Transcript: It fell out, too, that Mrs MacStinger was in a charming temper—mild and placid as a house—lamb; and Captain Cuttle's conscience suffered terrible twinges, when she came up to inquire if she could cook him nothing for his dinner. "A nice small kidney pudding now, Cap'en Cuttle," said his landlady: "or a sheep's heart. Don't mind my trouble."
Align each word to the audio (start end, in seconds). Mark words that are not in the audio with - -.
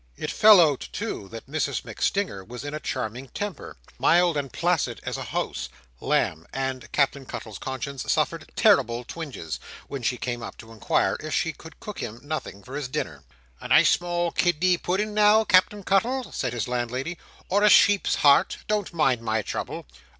It 0.17 0.31
fell 0.31 0.59
out, 0.59 0.87
too, 0.91 1.29
that 1.29 1.45
Mrs 1.45 1.83
MacStinger 1.83 2.43
was 2.43 2.65
in 2.65 2.73
a 2.73 2.79
charming 2.79 3.27
temper—mild 3.35 4.35
and 4.35 4.51
placid 4.51 4.99
as 5.03 5.15
a 5.15 5.25
house—lamb; 5.25 6.47
and 6.51 6.91
Captain 6.91 7.23
Cuttle's 7.23 7.59
conscience 7.59 8.11
suffered 8.11 8.51
terrible 8.55 9.03
twinges, 9.03 9.59
when 9.87 10.01
she 10.01 10.17
came 10.17 10.41
up 10.41 10.57
to 10.57 10.71
inquire 10.71 11.17
if 11.19 11.35
she 11.35 11.53
could 11.53 11.79
cook 11.79 11.99
him 11.99 12.19
nothing 12.23 12.63
for 12.63 12.75
his 12.75 12.87
dinner. 12.87 13.25
"A 13.59 13.67
nice 13.67 13.91
small 13.91 14.31
kidney 14.31 14.75
pudding 14.75 15.13
now, 15.13 15.43
Cap'en 15.43 15.83
Cuttle," 15.83 16.31
said 16.31 16.53
his 16.53 16.67
landlady: 16.67 17.19
"or 17.47 17.61
a 17.61 17.69
sheep's 17.69 18.15
heart. 18.15 18.57
Don't 18.67 18.91
mind 18.95 19.21
my 19.21 19.43
trouble." 19.43 19.85